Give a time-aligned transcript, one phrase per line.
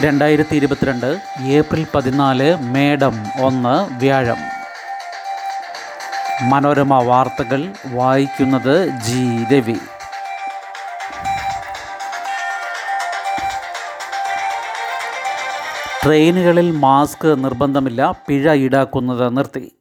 [0.00, 4.36] രണ്ടായിരത്തി ഇരുപത്തിരണ്ട് ഏപ്രിൽ പതിനാല് മേഡം ഒന്ന് വ്യാഴം.
[6.50, 9.76] മനോരമ വാർത്തകൾ വായിക്കുന്നത് ജി രവി.
[16.04, 19.72] ട്രെയിനുകളിൽ മാസ്ക് നിർബന്ധമില്ല പിഴ ഈടാക്കുന്നത് നിർത്തി.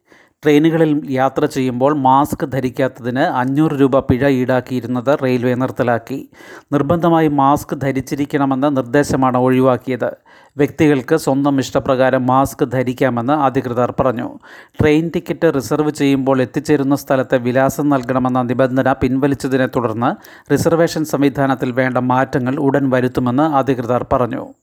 [0.44, 6.30] ട്രെയിനുകളിൽ യാത്ര ചെയ്യുമ്പോൾ മാസ്ക് ധരിക്കാത്തതിന് അഞ്ഞൂറ് രൂപ പിഴ ഈടാക്കിയിരുന്നത് റെയിൽവേ നിർത്തലാക്കി.
[6.74, 10.16] നിർബന്ധമായി മാസ്ക് ധരിച്ചിരിക്കണമെന്ന നിർദ്ദേശമാണ് ഒഴിവാക്കിയത്.
[10.58, 14.40] വ്യക്തികൾക്ക് സ്വന്തം ഇഷ്ടപ്രകാരം മാസ്ക് ധരിക്കാമെന്ന് അധികൃതർ പറഞ്ഞു.
[14.82, 20.16] ട്രെയിൻ ടിക്കറ്റ് റിസർവ് ചെയ്യുമ്പോൾ എത്തിച്ചേരുന്ന സ്ഥലത്തെ വിലാസം നൽകണമെന്ന നിബന്ധന പിൻവലിച്ചതിനെ തുടർന്ന്
[20.52, 24.54] റിസർവേഷൻ സംവിധാനത്തിൽ വേണ്ട മാറ്റങ്ങൾ ഉടൻ വരുത്തുമെന്ന് അധികൃതർ പറഞ്ഞു.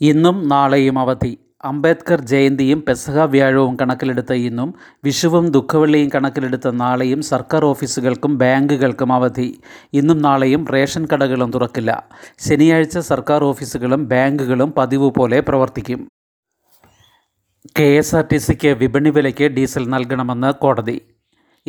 [0.00, 1.38] ഇന്നും നാളെയും അവധി.
[1.64, 9.60] അംബേദ്കർ ജയന്തിയും പെസഹ വ്യാഴവും കണക്കിലെടുത്ത ഇന്നും വിഷുവും ദുഃഖവെള്ളിയും കണക്കിലെടുത്ത നാളെയും സർക്കാർ ഓഫീസുകൾക്കും ബാങ്കുകൾക്കും അവധി.
[9.92, 12.08] ഇന്നും നാളെയും റേഷൻ കടകളും തുറക്കില്ല.
[12.38, 16.08] ശനിയാഴ്ച സർക്കാർ ഓഫീസുകളും ബാങ്കുകളും പതിവ് പോലെ പ്രവർത്തിക്കും.
[17.78, 21.00] കെ എസ് ആർ ടി സിക്ക് വിപണി വിലയ്ക്ക് ഡീസൽ നൽകണമെന്ന് കോടതി.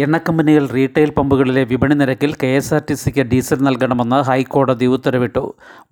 [0.04, 5.44] എണ്ണക്കമ്പനികൾ റീറ്റെയിൽ പമ്പുകളിലെ വിപണി നിരക്കിൽ കെ എസ് ആർ ടി സിക്ക് ഡീസൽ നൽകണമെന്ന് ഹൈക്കോടതി ഉത്തരവിട്ടു.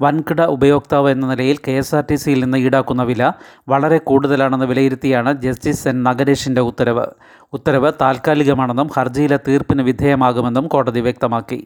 [0.02, 3.32] വൻകിട ഉപയോക്താവ് എന്ന നിലയിൽ കെ എസ് ആർ ടി സിയിൽ നിന്ന് ഈടാക്കുന്ന വില
[3.70, 6.04] വളരെ കൂടുതലാണെന്ന് വിലയിരുത്തിയാണ് ജസ്റ്റിസ് എൻ.
[6.04, 7.06] നഗരേഷിന്റെ ഉത്തരവ്.
[7.54, 11.60] ഉത്തരവ് താൽക്കാലികമാണെന്നും ഹർജിയിലെ തീർപ്പിന് വിധേയമാകുമെന്നും കോടതി വ്യക്തമാക്കി.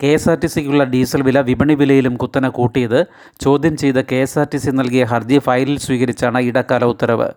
[0.00, 3.00] കെ എസ് ആർ ടി സിക്കുള്ള ഡീസൽ വില വിപണി വിലയിലും കുത്തനെ കൂട്ടിയത്
[3.40, 7.28] ചോദ്യം ചെയ്ത് K S R T C നൽകിയ ഹർജി ഫയലിൽ സ്വീകരിച്ചാണ് ഇടക്കാല ഉത്തരവ്.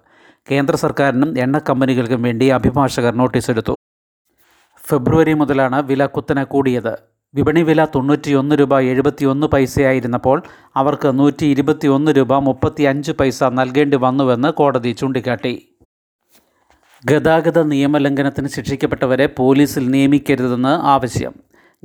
[0.52, 3.76] കേന്ദ്ര സർക്കാരിനും എണ്ണ കമ്പനികൾക്കും വേണ്ടി അഭിഭാഷകർ നോട്ടീസ് എടുത്തു
[4.90, 6.94] ഫെബ്രുവരി മുതലാണ് വില കുത്തനെ കൂടിയത്.
[7.36, 10.44] വിപണി വില തൊണ്ണൂറ്റിയൊന്ന് രൂപ എഴുപത്തിയൊന്ന് പൈസയായിരുന്നപ്പോൾ
[10.76, 15.54] അവർക്ക് നൂറ്റി ഇരുപത്തിയൊന്ന് രൂപ മുപ്പത്തി അഞ്ച് പൈസ നൽകേണ്ടി വന്നുവെന്ന് കോടതി ചൂണ്ടിക്കാട്ടി.
[17.06, 21.34] ഗതാഗത നിയമലംഘനത്തിന് ശിക്ഷിക്കപ്പെട്ടവരെ പോലീസിൽ നിയമിക്കരുതെന്ന് ആവശ്യം.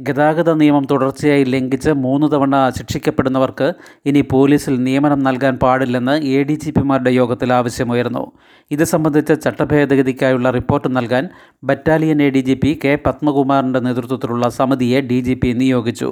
[0.07, 3.73] ഗതാഗത നിയമം തുടർച്ചയായി ലംഘിച്ച് മൂന്ന് തവണ ശിക്ഷിക്കപ്പെടുന്നവർക്ക്
[4.07, 8.33] ഇനി പോലീസിൽ നിയമനം നൽകാൻ പാടില്ലെന്ന് എ ഡി ജി പിമാരുടെ യോഗത്തിൽ ആവശ്യമുയർന്നു.
[8.71, 11.29] ഇത് സംബന്ധിച്ച ചട്ടഭേദഗതിക്കായുള്ള റിപ്പോർട്ട് നൽകാൻ
[11.65, 16.11] battalion A D G P K പത്മകുമാറിന്റെ നേതൃത്വത്തിലുള്ള സമിതിയെ ഡി ജി പി നിയോഗിച്ചു.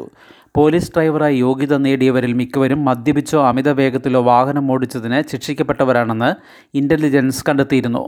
[0.55, 6.31] പോലീസ് ഡ്രൈവറായി യോഗ്യത നേടിയവരിൽ മിക്കവരും മദ്യപിച്ചോ അമിത വേഗത്തിലോ വാഹനം ഓടിച്ചതിന് ശിക്ഷിക്കപ്പെട്ടവരാണെന്ന്
[6.75, 8.03] ഇന്റലിജൻസ് കണ്ടെത്തിയിരുന്നു.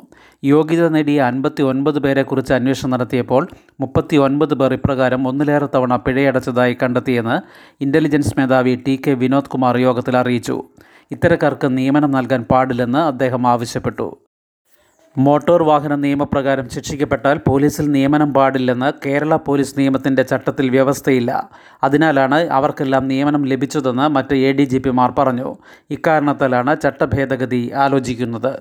[0.44, 3.48] യോഗ്യത നേടിയ അൻപത്തി ഒൻപത് പേരെക്കുറിച്ച് അന്വേഷണം നടത്തിയപ്പോൾ
[3.80, 7.40] മുപ്പത്തി ഒൻപത് പേർ ഇപ്രകാരം ഒന്നിലേറെ തവണ പിഴയടച്ചതായി കണ്ടെത്തിയെന്ന്
[7.80, 10.62] ഇന്റലിജൻസ് മേധാവി ടി കെ വിനോദ് കുമാർ യോഗത്തിൽ അറിയിച്ചു.
[11.10, 14.16] ഇത്തരക്കാർക്ക് നിയമനം നൽകാൻ പാടില്ലെന്ന് അദ്ദേഹം ആവശ്യപ്പെട്ടു.
[15.18, 21.50] മോട്ടോർ വാഹന നിയമപ്രകാരം ശിക്ഷിക്കപ്പെട്ടാൽ പോലീസിൽ നിയമനം പാടില്ലെന്ന് കേരള പോലീസ് നിയമത്തിന്റെ ചട്ടത്തിൽ വ്യവസ്ഥയില്ല.
[21.82, 25.56] അതിനാലാണ് അവർക്കെല്ലാം നിയമനം ലഭിച്ചതെന്ന് മറ്റ് എ ഡി ജി പിമാർ പറഞ്ഞു.
[25.90, 28.60] ഇക്കാരണത്താലാണ് ചട്ടഭേദഗതി ആലോചിക്കുന്നത്.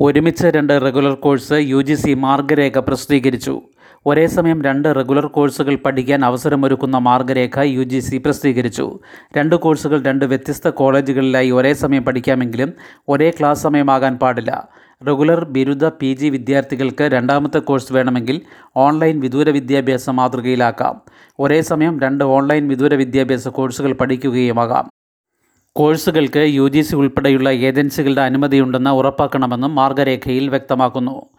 [0.00, 3.62] ഒരുമിച്ച് രണ്ട് regular course U G C മാർഗരേഖ പ്രസിദ്ധീകരിച്ചു.
[4.06, 8.98] ഒരേ സമയം രണ്ട് റെഗുലർ കോഴ്സുകൾ പഠിക്കാൻ അവസരമൊരുക്കുന്ന മാർഗരേഖ യു ജി സി പ്രസിദ്ധീകരിച്ചു.
[9.36, 12.72] രണ്ട് കോഴ്സുകൾ രണ്ട് വ്യത്യസ്ത കോളേജുകളിലായി ഒരേ സമയം പഠിക്കാമെങ്കിലും
[13.08, 14.68] ഒരേ ക്ലാസ് സമയമാകാൻ പാടില്ല.
[15.06, 18.40] റെഗുലർ ബിരുദ പി ജി വിദ്യാർത്ഥികൾക്ക് രണ്ടാമത്തെ കോഴ്സ് വേണമെങ്കിൽ
[18.76, 21.00] ഓൺലൈൻ വിദൂര വിദ്യാഭ്യാസ മാതൃകയിലാക്കാം.
[21.38, 24.90] ഒരേ സമയം രണ്ട് ഓൺലൈൻ വിദൂര വിദ്യാഭ്യാസ കോഴ്സുകൾ പഠിക്കുകയുമാകാം.
[25.76, 31.31] കോഴ്സുകൾക്ക് യു ജി സി ഉൾപ്പെടെയുള്ള ഏജൻസികളുടെ അനുമതിയുണ്ടെന്ന് ഉറപ്പാക്കണമെന്നും മാർഗരേഖയിൽ വ്യക്തമാക്കുന്നു.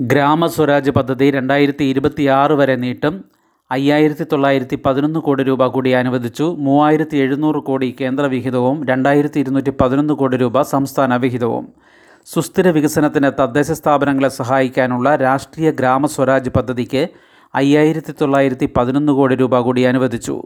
[0.00, 3.24] ഗ്രാമസ്വരാജ് പദ്ധതി രണ്ടായിരത്തി ഇരുപത്തിയാറ് വരെ നീട്ടും.
[3.70, 6.56] അയ്യായിരത്തി തൊള്ളായിരത്തി പതിനൊന്ന് കോടി രൂപ കൂടി അനുവദിച്ചു.
[6.58, 11.68] മൂവായിരത്തി എഴുന്നൂറ് കോടി കേന്ദ്ര വിഹിതവും രണ്ടായിരത്തി ഇരുന്നൂറ്റി പതിനൊന്ന് കോടി രൂപ സംസ്ഥാന വിഹിതവും.
[12.26, 17.08] സുസ്ഥിര വികസനത്തിന് തദ്ദേശ സ്ഥാപനങ്ങളെ സഹായിക്കാനുള്ള രാഷ്ട്രീയ ഗ്രാമസ്വരാജ് പദ്ധതിക്ക്
[17.54, 20.42] അയ്യായിരത്തി തൊള്ളായിരത്തി പതിനൊന്ന് കോടി രൂപ കൂടി അനുവദിച്ചു.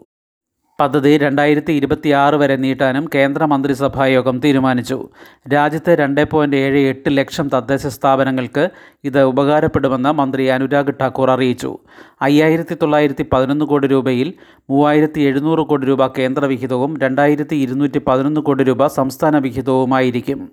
[0.78, 5.08] പദ്ധതി രണ്ടായിരത്തി ഇരുപത്തിയാറ് വരെ നീട്ടാനും കേന്ദ്ര മന്ത്രിസഭാ യോഗം തീരുമാനിച്ചു.
[5.52, 8.68] രാജ്യത്തെ രണ്ട് പോയിന്റ് ഏഴ് എട്ട് ലക്ഷം തദ്ദേശ സ്ഥാപനങ്ങൾക്ക്
[9.04, 11.78] ഇത് ഉപകാരപ്പെടുമെന്ന് മന്ത്രി അനുരാഗ് ഠാക്കൂർ അറിയിച്ചു.
[12.22, 14.32] അയ്യായിരത്തി തൊള്ളായിരത്തി പതിനൊന്ന് കോടി രൂപയിൽ
[14.70, 20.48] മൂവായിരത്തി എഴുന്നൂറ് കോടി രൂപ കേന്ദ്ര വിഹിതവും രണ്ടായിരത്തി ഇരുന്നൂറ്റി പതിനൊന്ന് കോടി രൂപ സംസ്ഥാന വിഹിതവുമായിരിക്കും.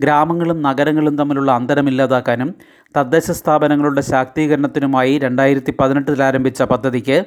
[0.00, 2.54] ഗ്രാമങ്ങളും നഗരങ്ങളും തമ്മിലുള്ള അന്തരമില്ലാതാക്കാനും
[2.96, 7.24] തദ്ദേശ സ്ഥാപനങ്ങളുടെ ശാക്തീകരണത്തിനുമായി രണ്ടായിരത്തി പതിനെട്ടിൽ ആരംഭിച്ച പദ്ധതിക്ക്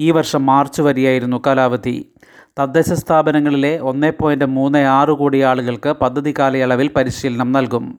[0.00, 2.12] ഈ വർഷം മാർച്ച് വരെയായിരുന്നു കാലാവധി.
[2.58, 7.98] തദ്ദേശ സ്ഥാപനങ്ങളിലെ ഒന്ന് പോയിന്റ് മൂന്ന് ആറ് കോടി ആളുകൾക്ക് പദ്ധതി കാലയളവിൽ പരിശീലനം നൽകും.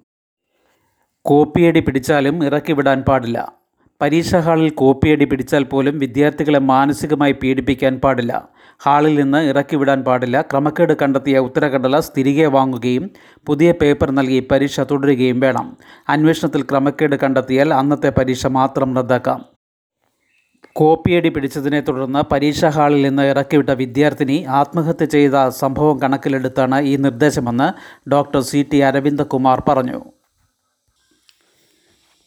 [1.22, 3.63] കോപ്പിയടി പിടിച്ചാലും ഇറക്കിവിടാൻ പാടില്ല.
[4.01, 8.50] പരീക്ഷാ ഹാളിൽ കോപ്പിയടി പിടിച്ചാൽ പോലും വിദ്യാർത്ഥികളെ മാനസികമായി പീഡിപ്പിക്കാൻ പാടില്ല.
[8.86, 10.42] ഹാളിൽ നിന്ന് ഇറക്കിവിടാൻ പാടില്ല.
[10.42, 13.10] ക്രമക്കേട് കണ്ടെത്തിയ ഉത്തരക്കടലാസ് തിരികെ വാങ്ങുകയും
[13.45, 15.78] പുതിയ പേപ്പർ നൽകി പരീക്ഷ തുടരുകയും വേണം.
[16.10, 19.52] അന്വേഷണത്തിൽ ക്രമക്കേട് കണ്ടെത്തിയാൽ അന്നത്തെ പരീക്ഷ മാത്രം റദ്ദാക്കാം.
[20.75, 27.67] കോപ്പിയടി പിടിച്ചതിനെ തുടർന്ന് പരീക്ഷാ ഹാളിൽ നിന്ന് ഇറക്കിവിട്ട വിദ്യാർത്ഥിനി ആത്മഹത്യ ചെയ്ത സംഭവം കണക്കിലെടുത്താണ് ഈ നിർദ്ദേശമെന്ന്
[28.11, 29.99] ഡോക്ടർ സി ടി അരവിന്ദകുമാർ പറഞ്ഞു.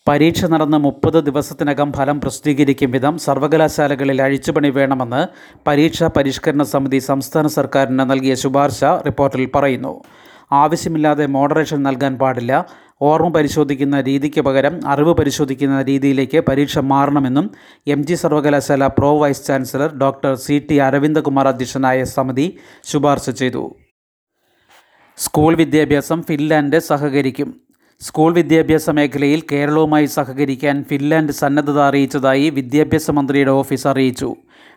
[0.08, 5.26] പരീക്ഷ നടന്ന് മുപ്പത് ദിവസത്തിനകം ഫലം പ്രസിദ്ധീകരിക്കും വിധം സർവകലാശാലകളിൽ അഴിച്ചുപണി വേണമെന്ന്
[5.66, 9.94] പരീക്ഷാ പരിഷ്കരണ സമിതി സംസ്ഥാന സർക്കാരിന് നൽകിയ ശുപാർശ റിപ്പോർട്ടിൽ പറയുന്നു.
[10.52, 12.66] ആവശ്യമില്ലാതെ മോഡറേഷൻ നൽകാൻ പാടില്ല.
[13.02, 17.50] ഓർമ്മ പരിശോധിക്കുന്ന രീതിക്ക് പകരം അറിവ് പരിശോധിക്കുന്ന രീതിയിലേക്ക് പരീക്ഷ മാറണമെന്നും
[17.86, 20.66] എം ജി സർവകലാശാല pro vice chancellor doctor C.
[20.70, 20.76] T.
[20.76, 23.74] Aravindakumar അധ്യക്ഷനായ സമിതി ശുപാർശ ചെയ്തു.
[25.16, 27.60] സ്കൂൾ വിദ്യാഭ്യാസം ഫിൻലാൻഡ് സഹകരിക്കും.
[28.00, 34.34] സ്കൂൾ വിദ്യാഭ്യാസ മേഖലയിൽ കേരളവുമായി സഹകരിക്കാൻ ഫിൻലാൻഡ് സന്നദ്ധത അറിയിച്ചതായി വിദ്യാഭ്യാസ മന്ത്രിയുടെ ഓഫീസ് അറിയിച്ചു.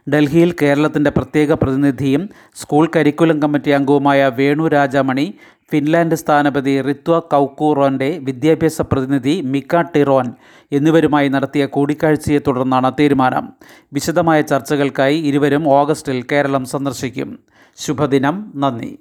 [0.10, 5.33] ഡൽഹിയിൽ കേരളത്തിന്റെ പ്രത്യേക പ്രതിനിധിയും സ്കൂൾ കരിക്കുലം കമ്മിറ്റി അംഗവുമായ വേണു രാജാമണി
[5.71, 10.25] ഫിൻലാൻഡ് സ്ഥാനപതി റിത്വ കൗക്കൂറോന്റെ വിദ്യാഭ്യാസ പ്രതിനിധി മിക്ക ടിറോൻ
[10.71, 13.50] എന്നിവരുമായി നടത്തിയ കൂടിക്കാഴ്ചയെ തുടർന്നാണ് തീരുമാനം.
[13.94, 17.39] വിശദമായ ചർച്ചകൾക്കായി ഇരുവരും ഓഗസ്റ്റിൽ കേരളം സന്ദർശിക്കും.
[17.77, 18.54] ശുഭദിനം.
[18.56, 19.00] നന്ദി.